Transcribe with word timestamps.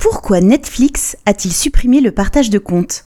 Pourquoi 0.00 0.40
Netflix 0.40 1.14
a-t-il 1.26 1.52
supprimé 1.52 2.00
le 2.00 2.10
partage 2.10 2.48
de 2.48 2.58
comptes? 2.58 3.04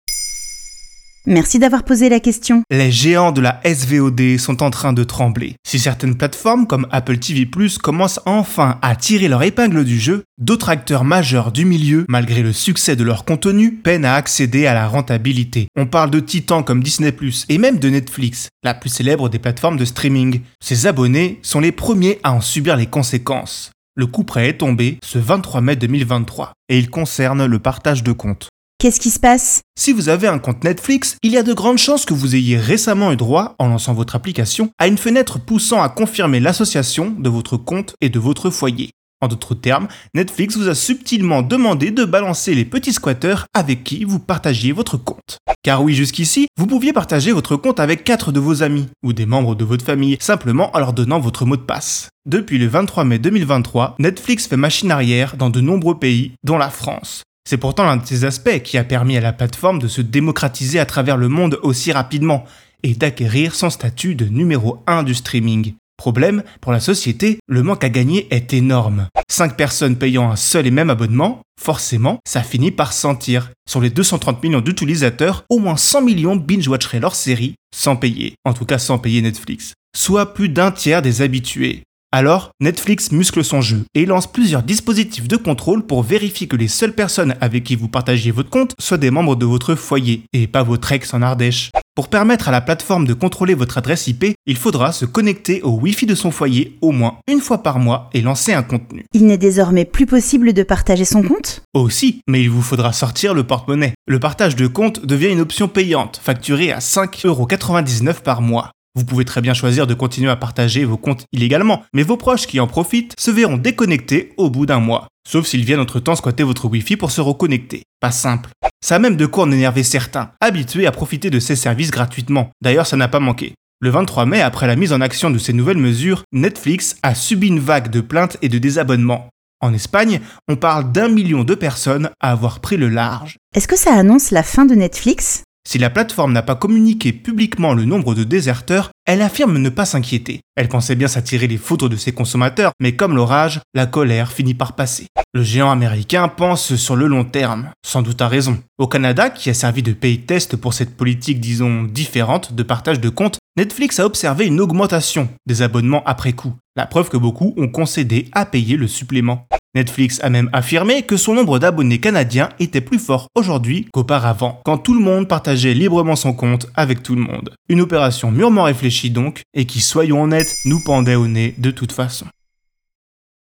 Merci 1.28 1.60
d'avoir 1.60 1.84
posé 1.84 2.10
la 2.10 2.20
question. 2.20 2.64
Les 2.72 2.92
géants 2.92 3.32
de 3.32 3.42
la 3.42 3.62
SVOD 3.64 4.40
sont 4.40 4.64
en 4.64 4.72
train 4.72 4.92
de 4.92 5.04
trembler. 5.04 5.56
Si 5.64 5.78
certaines 5.78 6.16
plateformes 6.16 6.66
comme 6.66 6.88
Apple 6.90 7.20
TV⁇ 7.20 7.46
commencent 7.78 8.20
enfin 8.26 8.80
à 8.82 8.96
tirer 8.96 9.28
leur 9.28 9.44
épingle 9.44 9.86
du 9.86 10.00
jeu, 10.00 10.24
d'autres 10.40 10.70
acteurs 10.70 11.04
majeurs 11.04 11.52
du 11.52 11.64
milieu, 11.64 12.06
malgré 12.10 12.42
le 12.42 12.54
succès 12.54 12.96
de 12.96 13.04
leur 13.04 13.24
contenu, 13.24 13.72
peinent 13.72 14.06
à 14.06 14.16
accéder 14.16 14.66
à 14.66 14.74
la 14.74 14.88
rentabilité. 14.88 15.68
On 15.76 15.86
parle 15.86 16.10
de 16.10 16.20
titans 16.20 16.64
comme 16.64 16.82
Disney⁇ 16.82 17.12
et 17.50 17.58
même 17.60 17.78
de 17.78 17.90
Netflix, 17.90 18.50
la 18.64 18.74
plus 18.74 18.90
célèbre 18.90 19.30
des 19.30 19.38
plateformes 19.38 19.78
de 19.78 19.86
streaming. 19.86 20.42
Ces 20.60 20.88
abonnés 20.88 21.40
sont 21.44 21.60
les 21.60 21.72
premiers 21.72 22.20
à 22.24 22.34
en 22.34 22.42
subir 22.42 22.76
les 22.76 22.88
conséquences. 22.88 23.70
Le 24.00 24.08
coup 24.08 24.24
prêt 24.24 24.48
est 24.48 24.60
tombé 24.60 24.98
ce 25.04 25.20
23 25.20 25.60
mai 25.60 25.76
2023 25.76 26.54
et 26.70 26.80
il 26.80 26.90
concerne 26.90 27.46
le 27.46 27.60
partage 27.60 28.02
de 28.02 28.14
comptes. 28.14 28.48
Qu'est-ce 28.80 29.02
qui 29.02 29.10
se 29.10 29.20
passe? 29.20 29.60
Si 29.78 29.92
vous 29.92 30.08
avez 30.08 30.30
un 30.30 30.40
compte 30.40 30.64
Netflix, 30.64 31.18
il 31.22 31.34
y 31.34 31.38
a 31.38 31.44
de 31.44 31.52
grandes 31.52 31.80
chances 31.80 32.06
que 32.06 32.14
vous 32.14 32.34
ayez 32.34 32.56
récemment 32.56 33.12
eu 33.12 33.18
droit, 33.18 33.56
en 33.60 33.68
lançant 33.68 33.94
votre 33.94 34.16
application, 34.16 34.70
à 34.80 34.88
une 34.88 34.98
fenêtre 34.98 35.38
poussant 35.38 35.82
à 35.82 35.90
confirmer 35.90 36.40
l'association 36.40 37.10
de 37.10 37.28
votre 37.28 37.58
compte 37.58 37.96
et 38.00 38.08
de 38.08 38.20
votre 38.20 38.52
foyer. 38.52 38.92
En 39.22 39.28
d'autres 39.28 39.56
termes, 39.56 39.90
Netflix 40.14 40.56
vous 40.56 40.70
a 40.70 40.76
subtilement 40.76 41.42
demandé 41.42 41.92
de 41.92 42.06
balancer 42.06 42.56
les 42.56 42.64
petits 42.64 42.94
squatteurs 42.94 43.46
avec 43.54 43.84
qui 43.84 44.06
vous 44.06 44.20
partagiez 44.20 44.72
votre 44.72 44.96
compte. 44.96 45.40
Car 45.62 45.84
oui, 45.84 45.94
jusqu'ici, 45.94 46.48
vous 46.58 46.68
pouviez 46.68 46.94
partager 46.94 47.34
votre 47.34 47.58
compte 47.58 47.82
avec 47.82 48.06
quatre 48.06 48.32
de 48.32 48.40
vos 48.40 48.64
amis 48.64 48.88
ou 49.04 49.12
des 49.12 49.26
membres 49.26 49.56
de 49.56 49.66
votre 49.66 49.84
famille 49.84 50.18
simplement 50.22 50.74
en 50.74 50.80
leur 50.80 50.94
donnant 50.94 51.20
votre 51.20 51.46
mot 51.46 51.58
de 51.58 51.62
passe. 51.62 52.08
Depuis 52.26 52.58
le 52.58 52.68
23 52.68 53.04
mai 53.04 53.20
2023, 53.20 53.96
Netflix 54.00 54.48
fait 54.48 54.56
machine 54.56 54.92
arrière 54.92 55.36
dans 55.36 55.50
de 55.50 55.60
nombreux 55.60 56.00
pays, 56.00 56.32
dont 56.46 56.58
la 56.58 56.70
France. 56.70 57.24
C'est 57.44 57.58
pourtant 57.58 57.84
l'un 57.84 57.98
de 57.98 58.06
ces 58.06 58.24
aspects 58.24 58.62
qui 58.64 58.78
a 58.78 58.86
permis 58.86 59.18
à 59.18 59.22
la 59.22 59.34
plateforme 59.34 59.80
de 59.80 59.90
se 59.90 60.02
démocratiser 60.02 60.80
à 60.80 60.86
travers 60.86 61.18
le 61.18 61.28
monde 61.28 61.60
aussi 61.62 61.92
rapidement 61.92 62.46
et 62.84 62.94
d'acquérir 62.94 63.54
son 63.54 63.70
statut 63.70 64.16
de 64.16 64.26
numéro 64.26 64.82
1 64.88 65.04
du 65.04 65.14
streaming. 65.14 65.74
Problème, 66.00 66.44
pour 66.62 66.72
la 66.72 66.80
société, 66.80 67.40
le 67.50 67.62
manque 67.62 67.84
à 67.84 67.90
gagner 67.90 68.34
est 68.34 68.54
énorme. 68.54 69.10
5 69.30 69.58
personnes 69.58 69.98
payant 69.98 70.32
un 70.32 70.38
seul 70.38 70.66
et 70.66 70.72
même 70.72 70.90
abonnement, 70.90 71.42
forcément, 71.62 72.20
ça 72.26 72.42
finit 72.42 72.72
par 72.72 72.94
sentir. 72.94 73.52
Sur 73.70 73.82
les 73.82 73.90
230 73.90 74.42
millions 74.42 74.62
d'utilisateurs, 74.62 75.44
au 75.50 75.60
moins 75.60 75.76
100 75.76 76.04
millions 76.04 76.38
binge-watcheraient 76.38 77.02
leur 77.02 77.16
série 77.16 77.56
sans 77.76 77.98
payer. 77.98 78.36
En 78.46 78.54
tout 78.54 78.64
cas 78.64 78.78
sans 78.78 78.98
payer 78.98 79.22
Netflix. 79.22 79.74
Soit 79.94 80.34
plus 80.34 80.48
d'un 80.48 80.72
tiers 80.72 81.02
des 81.02 81.22
habitués. 81.22 81.84
Alors, 82.14 82.52
Netflix 82.62 83.12
muscle 83.12 83.44
son 83.44 83.60
jeu 83.60 83.84
et 83.94 84.06
lance 84.06 84.32
plusieurs 84.32 84.64
dispositifs 84.64 85.28
de 85.28 85.36
contrôle 85.36 85.86
pour 85.86 86.02
vérifier 86.02 86.48
que 86.48 86.56
les 86.56 86.70
seules 86.70 86.96
personnes 86.96 87.36
avec 87.42 87.66
qui 87.66 87.76
vous 87.76 87.90
partagez 87.90 88.32
votre 88.32 88.50
compte 88.50 88.74
soient 88.80 88.98
des 88.98 89.12
membres 89.12 89.36
de 89.36 89.46
votre 89.46 89.76
foyer 89.76 90.24
et 90.32 90.48
pas 90.48 90.64
votre 90.64 90.94
ex 90.94 91.14
en 91.14 91.22
Ardèche. 91.22 91.72
Pour 92.00 92.08
permettre 92.08 92.48
à 92.48 92.52
la 92.52 92.62
plateforme 92.62 93.06
de 93.06 93.14
contrôler 93.14 93.56
votre 93.56 93.78
adresse 93.78 94.08
IP, 94.08 94.34
il 94.46 94.56
faudra 94.56 94.94
se 94.94 95.04
connecter 95.04 95.62
au 95.64 95.72
Wi-Fi 95.72 96.06
de 96.06 96.16
son 96.16 96.32
foyer 96.32 96.78
au 96.80 96.94
moins 96.94 97.18
une 97.28 97.42
fois 97.42 97.62
par 97.62 97.78
mois 97.78 98.10
et 98.14 98.22
lancer 98.22 98.54
un 98.54 98.64
contenu. 98.64 99.04
Il 99.12 99.26
n'est 99.26 99.38
désormais 99.38 99.84
plus 99.84 100.06
possible 100.06 100.54
de 100.54 100.64
partager 100.64 101.04
son 101.04 101.22
compte? 101.22 101.62
Aussi, 101.74 102.22
mais 102.26 102.42
il 102.42 102.50
vous 102.50 102.62
faudra 102.62 102.94
sortir 102.94 103.34
le 103.34 103.44
porte-monnaie. 103.44 103.96
Le 104.08 104.18
partage 104.18 104.56
de 104.56 104.66
compte 104.66 105.06
devient 105.06 105.28
une 105.28 105.42
option 105.42 105.68
payante, 105.68 106.22
facturée 106.24 106.72
à 106.72 106.80
5,99€ 106.80 108.22
par 108.22 108.42
mois. 108.42 108.72
Vous 108.96 109.04
pouvez 109.04 109.26
très 109.26 109.42
bien 109.42 109.54
choisir 109.54 109.86
de 109.86 109.94
continuer 109.94 110.32
à 110.32 110.38
partager 110.38 110.86
vos 110.86 110.96
comptes 110.96 111.26
illégalement, 111.34 111.84
mais 111.94 112.04
vos 112.04 112.16
proches 112.16 112.48
qui 112.48 112.62
en 112.62 112.68
profitent 112.68 113.14
se 113.20 113.30
verront 113.30 113.58
déconnectés 113.58 114.32
au 114.38 114.50
bout 114.50 114.66
d'un 114.66 114.80
mois. 114.80 115.10
Sauf 115.32 115.46
s'ils 115.46 115.64
viennent 115.64 115.80
entre-temps 115.80 116.16
squatter 116.16 116.42
votre 116.42 116.66
Wi-Fi 116.66 116.98
pour 116.98 117.12
se 117.12 117.22
reconnecter. 117.22 117.84
Pas 118.00 118.10
simple. 118.10 118.50
Ça 118.84 118.96
a 118.96 119.00
même 119.00 119.16
de 119.16 119.28
quoi 119.28 119.44
en 119.44 119.52
énerver 119.52 119.84
certains, 119.84 120.32
habitués 120.42 120.88
à 120.88 120.92
profiter 120.92 121.30
de 121.30 121.40
ces 121.40 121.56
services 121.56 121.92
gratuitement. 121.92 122.50
D'ailleurs, 122.64 122.88
ça 122.88 122.98
n'a 122.98 123.08
pas 123.08 123.20
manqué. 123.20 123.54
Le 123.80 123.92
23 123.92 124.26
mai, 124.26 124.42
après 124.42 124.66
la 124.66 124.76
mise 124.76 124.92
en 124.92 125.02
action 125.02 125.30
de 125.30 125.38
ces 125.38 125.54
nouvelles 125.54 125.78
mesures, 125.78 126.24
Netflix 126.32 126.98
a 127.04 127.14
subi 127.14 127.50
une 127.50 127.60
vague 127.60 127.92
de 127.92 128.02
plaintes 128.02 128.38
et 128.42 128.50
de 128.50 128.58
désabonnements. 128.58 129.30
En 129.62 129.72
Espagne, 129.72 130.20
on 130.48 130.56
parle 130.56 130.92
d'un 130.92 131.10
million 131.10 131.44
de 131.44 131.54
personnes 131.54 132.10
à 132.20 132.32
avoir 132.32 132.60
pris 132.60 132.78
le 132.78 132.90
large. 132.90 133.38
Est-ce 133.54 133.68
que 133.68 133.78
ça 133.78 133.94
annonce 133.94 134.32
la 134.32 134.42
fin 134.42 134.66
de 134.66 134.74
Netflix? 134.74 135.44
Si 135.68 135.78
la 135.78 135.90
plateforme 135.90 136.34
n'a 136.34 136.42
pas 136.42 136.56
communiqué 136.56 137.14
publiquement 137.14 137.74
le 137.74 137.86
nombre 137.86 138.16
de 138.16 138.24
déserteurs, 138.24 138.90
elle 139.06 139.22
affirme 139.22 139.58
ne 139.58 139.70
pas 139.70 139.86
s'inquiéter. 139.86 140.42
Elle 140.56 140.68
pensait 140.68 140.96
bien 140.96 141.08
s'attirer 141.08 141.48
les 141.48 141.58
foudres 141.58 141.90
de 141.90 141.96
ses 141.96 142.12
consommateurs, 142.12 142.72
mais 142.80 142.96
comme 142.96 143.16
l'orage, 143.16 143.62
la 143.74 143.86
colère 143.86 144.32
finit 144.32 144.54
par 144.54 144.76
passer. 144.76 145.08
Le 145.34 145.44
géant 145.44 145.70
américain 145.70 146.28
pense 146.28 146.76
sur 146.76 146.96
le 146.96 147.08
long 147.08 147.24
terme, 147.24 147.70
sans 147.86 148.02
doute 148.02 148.22
à 148.22 148.28
raison. 148.28 148.58
Au 148.80 148.88
Canada, 148.88 149.30
qui 149.30 149.50
a 149.50 149.54
servi 149.54 149.84
de 149.84 149.94
pays 149.94 150.22
test 150.22 150.56
pour 150.56 150.74
cette 150.74 150.98
politique 150.98 151.40
disons 151.40 151.84
différente 151.84 152.54
de 152.54 152.64
partage 152.64 153.00
de 153.00 153.10
comptes, 153.10 153.38
Netflix 153.58 154.00
a 154.00 154.06
observé 154.06 154.48
une 154.48 154.62
augmentation 154.62 155.30
des 155.46 155.62
abonnements 155.62 156.04
après 156.06 156.34
coup, 156.34 156.54
la 156.76 156.86
preuve 156.88 157.10
que 157.10 157.18
beaucoup 157.18 157.54
ont 157.58 157.68
concédé 157.68 158.30
à 158.32 158.46
payer 158.46 158.78
le 158.78 158.88
supplément. 158.88 159.48
Netflix 159.76 160.20
a 160.24 160.30
même 160.30 160.50
affirmé 160.52 161.04
que 161.04 161.16
son 161.16 161.36
nombre 161.36 161.60
d'abonnés 161.60 162.00
canadiens 162.00 162.50
était 162.60 162.82
plus 162.82 162.98
fort 162.98 163.28
aujourd'hui 163.36 163.88
qu'auparavant, 163.94 164.62
quand 164.66 164.80
tout 164.80 164.94
le 164.94 165.00
monde 165.00 165.28
partageait 165.28 165.76
librement 165.76 166.16
son 166.16 166.34
compte 166.34 166.68
avec 166.76 167.04
tout 167.04 167.16
le 167.16 167.22
monde. 167.22 167.54
Une 167.70 167.82
opération 167.82 168.32
mûrement 168.32 168.64
réfléchie 168.64 169.12
donc, 169.12 169.42
et 169.54 169.66
qui, 169.66 169.82
soyons 169.82 170.24
honnêtes, 170.24 170.56
nous 170.66 170.80
pendait 170.84 171.16
au 171.16 171.28
nez 171.28 171.54
de 171.60 171.70
toute 171.70 171.92
façon. 171.92 172.26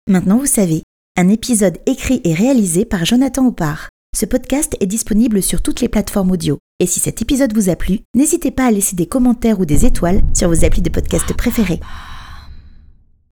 Maintenant 0.08 0.38
vous 0.38 0.46
savez, 0.46 0.84
un 1.18 1.30
épisode 1.30 1.80
écrit 1.86 2.22
et 2.24 2.34
réalisé 2.34 2.86
par 2.86 3.06
Jonathan 3.06 3.48
Oppard. 3.48 3.90
Ce 4.16 4.26
podcast 4.26 4.78
est 4.80 4.86
disponible 4.86 5.44
sur 5.44 5.62
toutes 5.62 5.82
les 5.82 5.90
plateformes 5.90 6.32
audio. 6.32 6.58
Et 6.80 6.88
si 6.88 7.02
cet 7.02 7.22
épisode 7.22 7.54
vous 7.54 7.70
a 7.70 7.76
plu, 7.76 8.00
n'hésitez 8.16 8.52
pas 8.52 8.68
à 8.68 8.72
laisser 8.72 8.96
des 8.96 9.08
commentaires 9.08 9.60
ou 9.60 9.66
des 9.66 9.86
étoiles 9.86 10.22
sur 10.34 10.48
vos 10.48 10.64
applis 10.64 10.82
de 10.82 10.90
podcast 10.90 11.34
préférés. 11.34 11.82